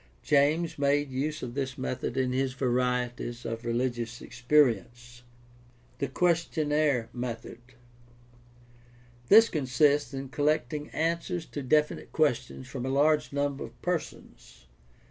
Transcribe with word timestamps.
James 0.23 0.79
made 0.79 1.11
use 1.11 1.43
of 1.43 1.53
this 1.53 1.77
method 1.77 2.17
in 2.17 2.31
his 2.31 2.53
Varieties 2.53 3.45
of 3.45 3.63
Religious 3.63 4.19
Experience. 4.19 5.21
The 5.99 6.07
questionnaire 6.07 7.09
method.— 7.13 7.59
This 9.29 9.47
consists 9.47 10.11
in 10.11 10.29
collecting 10.29 10.89
answers 10.89 11.45
to 11.51 11.61
definite 11.61 12.11
questions 12.11 12.67
from 12.67 12.83
a 12.83 12.89
large 12.89 13.31
number 13.31 13.63
of 13.65 13.79
persons. 13.83 14.65